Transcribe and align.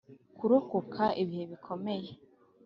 kurokoka 0.37 1.03
ibihe 1.21 1.45
bikomeye. 1.51 2.11